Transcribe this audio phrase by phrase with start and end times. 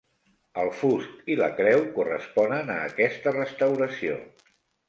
[0.61, 4.21] El fust i la creu corresponen a aquesta restauració.